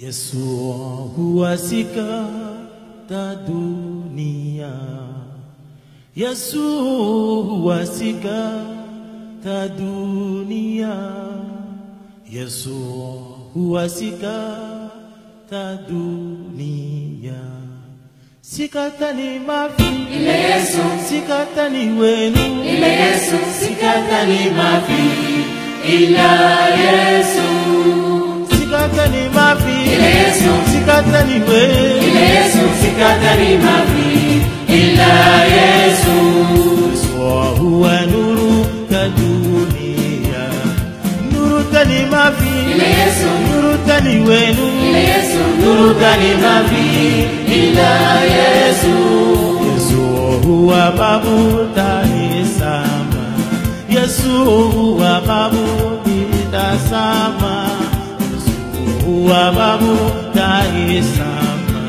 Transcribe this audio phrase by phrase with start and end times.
[0.00, 0.38] Yesu
[1.16, 2.24] huwasika
[3.08, 4.72] ta dunia,
[6.16, 6.62] Yesu
[7.44, 8.64] huwasika
[9.44, 10.94] ta dunia,
[12.30, 12.74] Yesu
[13.54, 14.56] huwasika
[15.50, 17.40] ta dunia.
[18.40, 19.84] Sikatani mafi.
[20.16, 20.78] Ile Yesu,
[21.08, 22.64] sikatani wenu.
[22.64, 25.02] Ile Yesu, sikatani mafi.
[25.94, 27.42] Ila Yesu,
[29.12, 31.40] sikatani ile Yesu, sikatani
[32.06, 34.42] ile Yesu, sikatani mafi.
[34.68, 36.16] Ila Yesu,
[36.90, 37.18] Yesu
[37.60, 40.44] huwa nuru ta dunia,
[41.32, 42.06] nuru tani
[42.72, 44.66] ile Yesu, nuru tani wenu.
[44.98, 47.26] Yesu, nuru tani mafi.
[47.54, 48.94] Ila Yesu,
[49.74, 50.02] Yesu
[50.46, 53.24] huwa babu taisama,
[53.90, 55.66] Yesu huwa babu
[56.06, 57.67] itasama,
[59.08, 59.98] Huwa babu
[60.34, 61.82] taisama,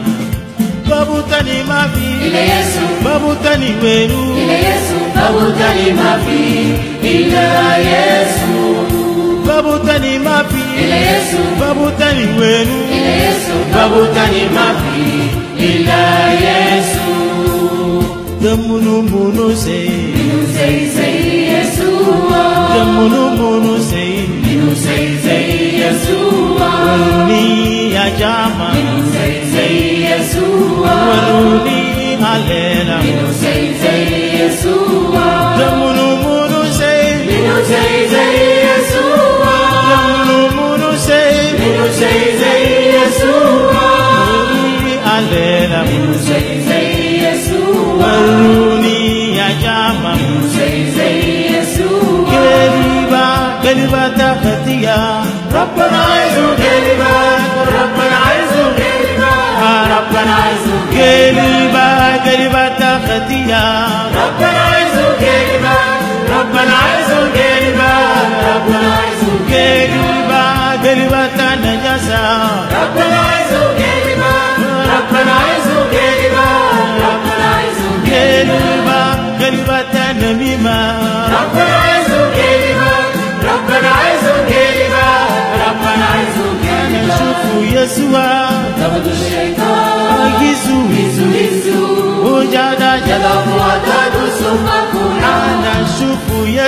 [0.90, 6.44] babu tani mafi ile Yesu, babu tani wenu ile Yesu, babu tani mafi.
[7.04, 8.56] Ila Yesu,
[9.48, 15.10] babu tani mafi ile Yesu, babu tani wenu ile Yesu, babu tani mafi.
[15.58, 16.04] Ila
[16.48, 17.10] Yesu,
[18.42, 19.90] the munu say
[20.56, 21.16] say say
[21.52, 22.29] Yesu.
[32.40, 34.04] Malena Minu zei zei
[34.40, 35.28] Yeshua
[35.60, 38.36] Namunu munu zei Minu zei zei
[38.68, 39.56] Yeshua
[39.90, 42.64] Namunu munu zei Minu zei zei
[42.96, 43.88] Yeshua
[44.52, 46.88] Nuruni alena Minu zei zei
[47.24, 51.20] Yeshua Nuruni ya jama Minu zei zei
[51.54, 53.26] Yeshua Keriba
[53.64, 54.98] Keriba takatia
[55.56, 57.14] Rabbana Yesu Keriba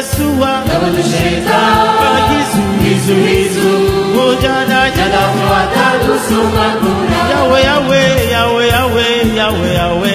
[0.01, 2.41] Yeshua Nabutushetani
[2.85, 3.69] Yesu Yesu
[4.16, 5.19] moja na jana
[5.51, 6.12] watatu
[7.31, 8.01] Yawe Yawe
[8.31, 10.13] Yawe Yawe Yawe Yawe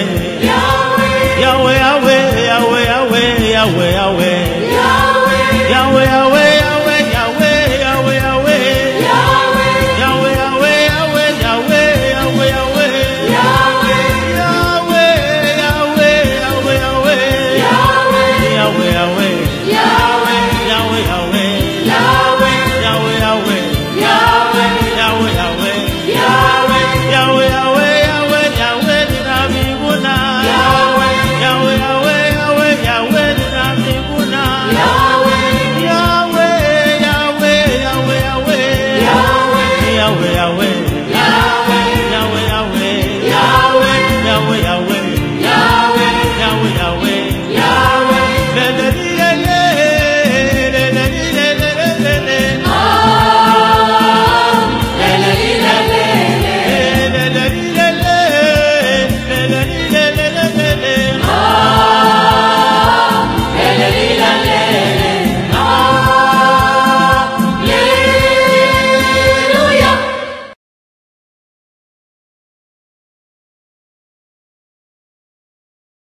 [1.41, 1.96] Yawe Yawe